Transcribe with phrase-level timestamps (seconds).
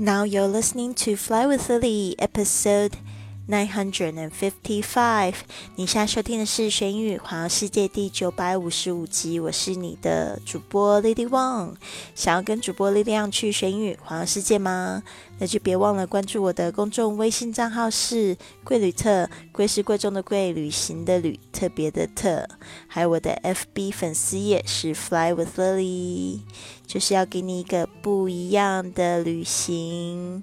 [0.00, 2.96] Now you're listening to Fly with Lily, episode
[3.50, 5.34] nine hundred and fifty-five。
[5.74, 9.40] 你现在收听的是《玄宇环游世界》第九百五十五集。
[9.40, 11.74] 我是你的主播 Lily Wang。
[12.14, 15.02] 想要跟主播力量去玄宇环游世界吗？
[15.40, 22.46] 那就别忘了关注我的公众微信账号是“贵旅特”，贵是贵重的贵，旅行的旅，特别的特。
[22.86, 26.40] 还有我的 FB 粉丝页是 Fly with Lily。
[26.86, 30.42] 就是要给你一个不一样的旅行。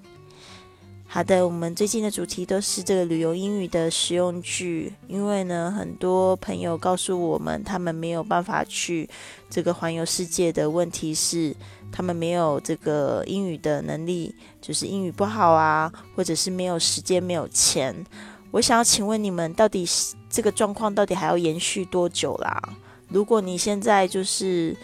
[1.10, 9.08] 好的，我们最近的主题都是这个旅游英语的实用句，因为呢，很多朋友告诉我们，他们没有办法去
[9.48, 11.56] 这个环游世界的问题是，
[11.90, 18.04] 他们没有这个英语的能力，就是英语不好啊，或者是没有时间、没有钱。
[18.50, 19.86] 我想要请问你们，到底
[20.28, 22.62] 这个状况到底还要延续多久啦？
[23.08, 24.76] 如果你现在就是。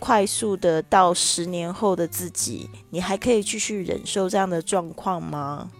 [0.00, 5.70] 快速的到十年后的自己，你还可以继续忍受这样的状况吗？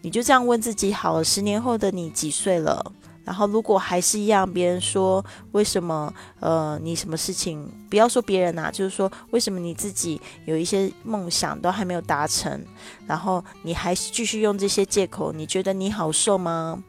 [0.00, 1.24] 你就这样问自己好了。
[1.24, 2.92] 十年后的你几岁了？
[3.24, 6.14] 然后如果还是一样，别人说为什么？
[6.38, 7.68] 呃，你什么事情？
[7.90, 12.64] 不要说别人呐，就是说为什么你自己有一些梦想都还没有达成，
[13.04, 15.32] 然后你还是继续用这些借口？
[15.32, 16.80] 你觉得你好受吗？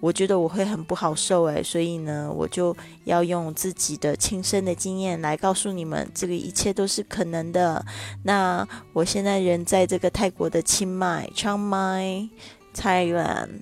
[0.00, 7.84] 我觉得我会很不好受诶，所以呢，我就要用自己的亲身的经验来告诉你们，这个一切都是可能的。
[8.24, 12.30] 那我现在人在这个泰国的清迈 （Chiang Mai,
[12.74, 13.60] Thailand）。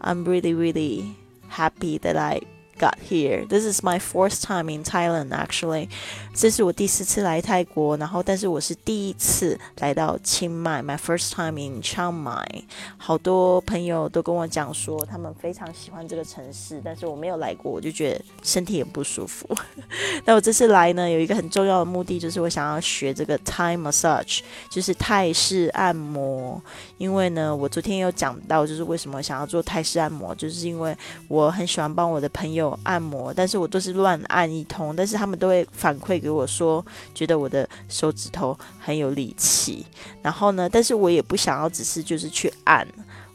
[0.00, 1.14] I'm really, really
[1.50, 2.53] happy that I.
[2.78, 3.46] got here.
[3.46, 5.88] This is my fourth time in Thailand actually.
[6.34, 12.64] 这是我第四次来泰国，然后但是我是第一次来到清迈，my first time in Chiang Mai。
[12.98, 19.48] 好多朋友都跟我讲说，他们非常喜欢这个城市，但是我没有来过，我就觉得身体很不舒服。
[20.26, 26.60] 那我这次来呢，有一个很重要的目的，就是我想要学这个 Thai massage，就是泰式按摩。
[26.98, 30.96] 因为呢，我昨天有讲到，就是为什么想要做泰式按摩，就是因为
[31.28, 32.63] 我很喜欢帮我的朋友。
[32.64, 39.86] 有按摩，但是我都是乱按一通，但是他们都会反馈给我说，觉得我的手指头很有力气。
[40.22, 42.86] 然后呢，但是我也不想要只是就是去按，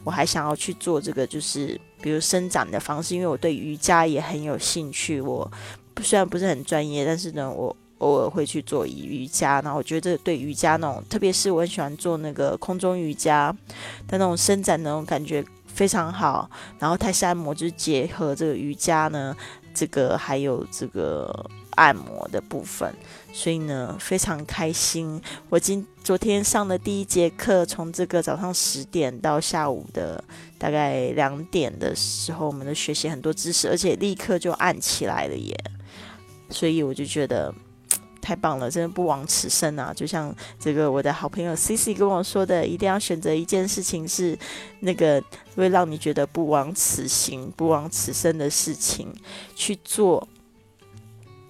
[0.04, 5.22] 我还想要去做这个，就是比如伸展的方式，因为我对瑜伽也很有兴趣。
[5.22, 5.50] 我
[6.02, 9.62] 虽然不是很专业，但是呢，我偶尔会去做瑜伽。
[9.62, 13.56] 然后我觉得对瑜伽那种，特别是我很喜欢做那个空中瑜伽
[14.08, 15.44] 的那种伸展那种感觉。
[15.74, 19.36] 非常好，然后泰式按摩就是结合这个瑜伽呢，
[19.74, 22.94] 这个还有这个按摩的部分，
[23.32, 25.22] 所以呢非常开心。
[25.48, 30.22] 我今昨天上的第一节课，从这个早上十点到下午的
[30.58, 35.56] 大概两点的时候，我们都学习很多知识，而且立刻就按起来了耶，
[36.50, 37.54] 所以我就觉得。
[38.22, 39.94] 太棒了，真的不枉此生啊！
[39.94, 44.38] 就像这个我的好朋友 C C 跟我说的，一定要选择一件事情是
[44.82, 45.24] 那个
[45.56, 49.14] 会让你觉得不枉此行、不枉此生的事情
[49.56, 50.28] 去做。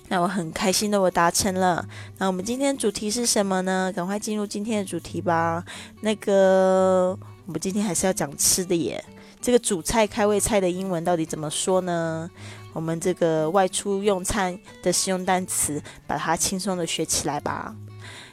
[0.08, 1.88] 那我很开心的，我达成了。
[2.18, 3.94] 那我们今天主题是什么呢？
[3.96, 5.64] 赶快进入今天的主题吧。
[6.02, 9.04] 那个我们今天还是要讲吃的耶。
[9.42, 12.30] 这个主菜开胃菜的英文到底怎么说呢？
[12.74, 17.76] 我们这个外出用餐的使用单词，把它轻松的学起来吧。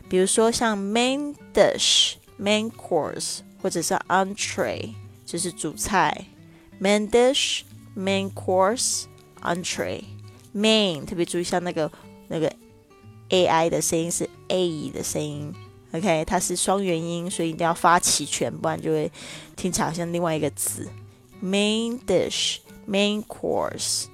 [0.09, 6.27] 比如说像 main dish、main course，或者是 entree，就是主菜。
[6.81, 7.63] main dish、
[7.97, 9.05] main course、
[9.43, 10.05] entree。
[10.55, 11.91] main 特别注意一下那个
[12.29, 12.53] 那个
[13.29, 15.53] a i 的声音是 a 的声音
[15.97, 19.11] ，OK，它是双元音，所以一定要发齐全，不然就会
[19.55, 20.89] 听起来好像另外一个字。
[21.43, 22.59] main dish、
[22.89, 24.07] main course。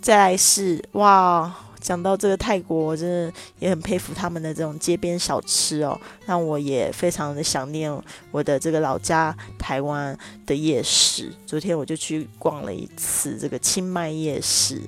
[0.02, 7.92] 再来是哇，讲到这个泰国，我真的也很佩服他们的这种街边小吃哦，让我也非常的想念
[8.32, 11.34] 我的这个老家台湾的夜市。
[11.46, 14.82] 昨天我就去逛了一次这个清迈夜市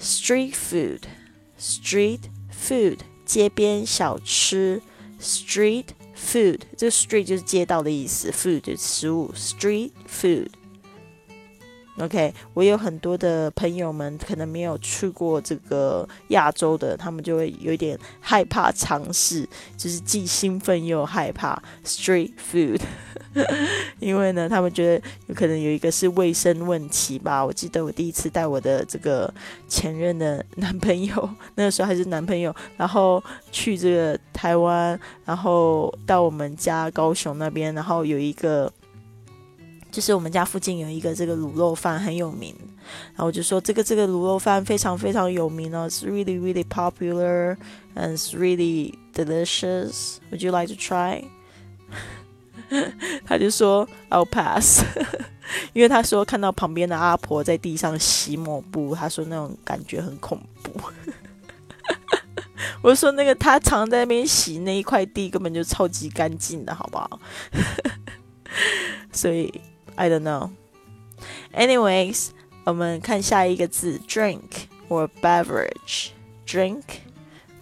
[0.00, 2.20] ，street food，street
[2.52, 4.82] food，街边小吃
[5.20, 5.84] ，street
[6.16, 10.48] food，这个 street 就是街道的意思，food 就是食物，street food。
[12.00, 19.44] OK，我有很多的朋友们可能没有去过这个亚洲的，他们就会有点害怕尝试，
[19.76, 22.80] 就是既兴奋又害怕 street food，
[23.98, 27.44] 因为呢，他们觉得有可能有一个是卫生问题吧。
[27.44, 29.32] 我记得我第一次带我的这个
[29.66, 38.72] 前任的男朋友， 那个时候还是男朋友，然后去这个台湾，然后到我们家高雄那边，然后有一个。
[39.90, 42.54] 就是我们家附近有一个这个卤肉饭很有名，
[43.14, 47.56] 然后我就说这个这个卤肉饭非常非常有名哦，是 really really popular
[47.96, 50.18] and it's really delicious.
[50.30, 51.24] Would you like to try?
[53.24, 54.84] 他就说 I'll pass，
[55.72, 60.78] 因为他说看到旁边的阿婆在地上洗抹布，他说那种感觉很恐怖。
[62.82, 67.18] 我说那个他常在那边洗那一块地根本就超级干净的，好不好？
[69.10, 69.50] 所以。
[69.98, 70.50] I don't know.
[71.52, 72.28] Anyways，
[72.62, 76.10] 我们看下一个字，drink or beverage.
[76.46, 76.84] Drink,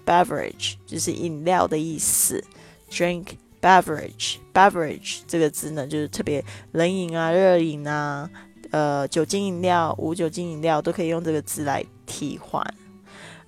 [0.05, 2.45] beverage 就是饮料的意思。
[2.91, 8.29] Drink, beverage, beverage 这个字呢，就是特别冷饮啊、热饮啊、
[8.71, 12.63] 呃酒精饮料、无酒精饮料都可以用这个字来替换。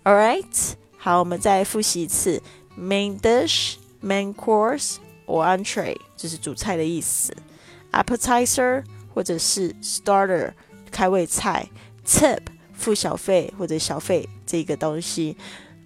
[0.04, 2.42] All right，好，我们再复习一次
[2.78, 4.96] ：main dish, main course
[5.26, 7.36] or entree，就是主菜的意思。
[8.02, 8.84] Appetizer
[9.14, 10.52] 或者是 starter
[10.90, 11.68] 开胃菜
[12.06, 12.40] ，tip
[12.72, 15.36] 付小费或者小费这个东西，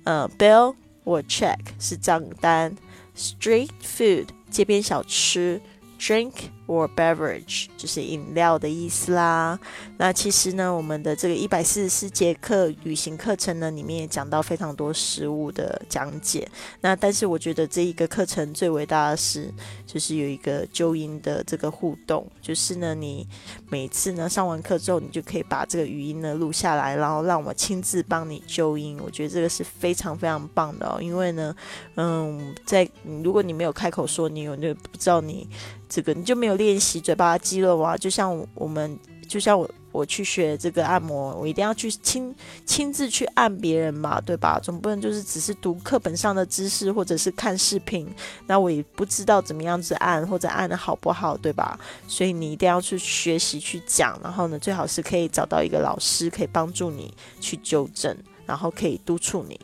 [0.04, 0.74] 呃，bill
[1.04, 2.76] 或 check 是账单
[3.16, 5.60] ，street food 街边小吃
[6.02, 6.32] ，drink。
[6.68, 9.58] or beverage 就是饮料的意思啦。
[9.98, 16.48] 那其实呢，我们的这个一百四十四节课旅行课程呢，里面也讲到非常多食物的讲解。
[16.80, 19.52] 那但是我觉得这一个课程最伟大的是，
[19.86, 23.26] 就是有一个纠音的这个互动，就是呢，你
[23.68, 28.98] 每次呢上完课之后，你就可以把这个语音呢录下来，然后让我亲自帮你纠音。
[29.04, 31.54] 我觉得这个是非常非常棒的哦，因为呢，
[31.96, 32.88] 嗯，在
[33.22, 35.46] 如果你没有开口说，你有就不知道你。
[35.92, 37.94] 这个你就没有练习嘴巴的肌肉啊？
[37.94, 38.98] 就像我们，
[39.28, 42.34] 就像我，我去学这个按摩，我一定要去亲
[42.64, 44.58] 亲自去按别人嘛，对吧？
[44.58, 48.08] 总不能就是只是读课本上的知识，或者是看视频，
[48.46, 51.78] 那我也不知道怎么样子按，或者按的好不好，对吧？
[52.08, 58.16] 所以你一定要去学习去讲，然后呢，最好是可以找到一个老师，可以帮助你去纠正，
[58.46, 59.60] 然后可以督促你。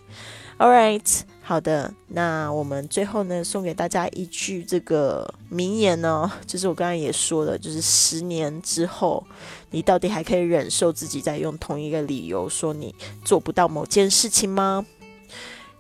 [0.59, 1.21] All right。
[1.49, 9.27] 好的，那我们最后呢，送给大家一句这个名言呢， 就是我刚才也说了，就是十年之后，
[9.71, 14.85] 你到底还可以忍受自己在用同一个理由说你做不到某件事情吗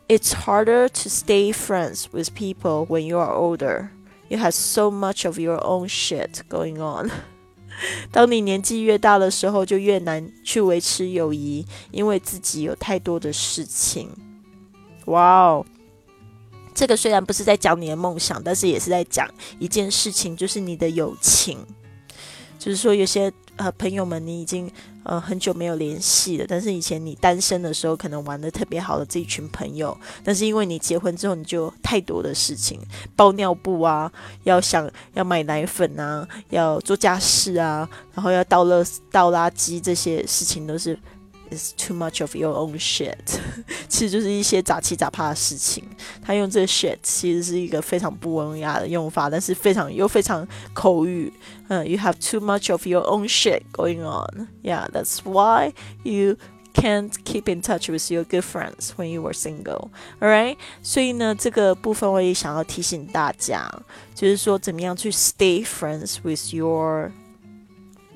[0.08, 3.90] ？It's harder to stay friends with people when you are older.
[4.30, 7.10] You have so much of your own shit going on.
[8.10, 14.08] 当你年纪越大的时候，就越难去维持友谊，因为自己有太多的事情。
[15.08, 15.66] 哇哦，
[16.74, 21.58] 这个虽然不是在讲你的梦想，但是也是在讲一件事情，就是你的友情。
[22.58, 24.68] 就是说，有些呃朋友们，你已经
[25.04, 32.80] 呃很久没有联系了，但是以前你单身的时候，可能玩的特别好的这一群朋友，但是因为你结婚之后，你就太多的事情，
[33.14, 34.10] 包尿布啊，
[34.42, 40.98] 要想要买奶粉啊，要做家事啊，然后要倒垃倒垃圾，这些事情都是。
[41.51, 43.15] Is too much of your own shit，
[43.87, 45.83] 其实就是一些杂七杂八的事情。
[46.23, 51.31] 他用这个 shit 其实是一个非常不文雅的用法，但是非常又非常口语。
[51.67, 54.47] 嗯，You have too much of your own shit going on.
[54.63, 56.37] Yeah, that's why you
[56.73, 59.89] can't keep in touch with your good friends when you were single.
[60.19, 63.69] Alright，所以呢，这个部分我也想要提醒大家，
[64.15, 67.11] 就是说怎么样去 stay friends with your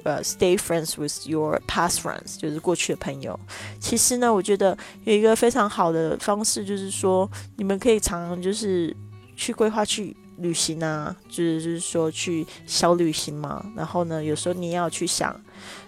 [0.05, 3.39] 呃，stay friends with your past friends，就是过去的朋友。
[3.79, 8.95] 其实呢，我觉得有一个非常好的方式，就是说你们可以常常就是
[9.37, 13.65] 去规划去旅行啊，就是就是说去小旅行嘛。
[13.77, 15.41] 然后呢，有时候你要去想，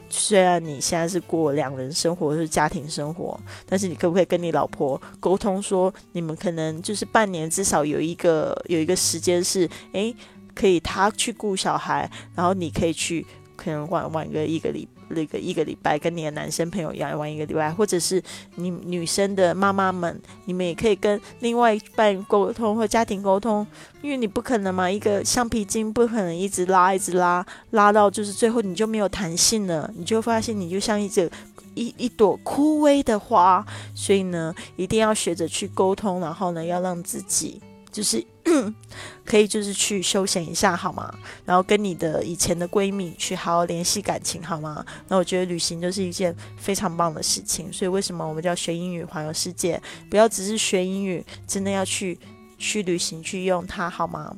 [0.08, 10.14] 虽然你现在是过两人生活或是家庭生活，但是你可不可以跟你老婆沟通说，你们可能就是半年至少有一个有一个时间是，诶，
[10.54, 13.26] 可以他去顾小孩，然后你可以去
[13.64, 14.86] 可能玩玩个一个礼。
[15.10, 18.20] 那个一个礼拜跟你的男生朋友一样玩一个礼拜，或者是
[18.54, 23.64] 你女生的妈妈们，你们也可以跟另外一半沟通或家庭沟通，
[24.00, 31.30] 因为你不可能嘛，一个橡皮筋不可能一直拉一直拉，拉到就是最后你就没有弹性了，你就发现你就像一只
[31.74, 37.60] 一一朵枯萎的花，所以呢，一定要学着去沟通，然后呢，要让自己。
[37.94, 38.22] 就是
[39.24, 41.14] 可以，就是去休闲一下，好吗？
[41.44, 44.84] 然后跟你的以前的闺蜜去好好联系感情，好吗？
[45.06, 47.72] 那我觉得旅行就是一件非常棒的事情。
[47.72, 49.80] 所以为什么我们叫学英语环游世界？
[50.10, 52.18] 不要只是学英语，真的要去
[52.58, 54.36] 去旅行去用它，好吗？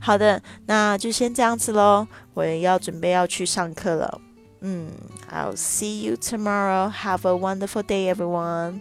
[0.00, 2.08] 好的，那就先这样子喽。
[2.34, 4.20] 我也要准备要去上课了。
[4.60, 4.90] 嗯
[5.32, 6.92] ，I'll see you tomorrow.
[6.92, 8.80] Have a wonderful day, everyone.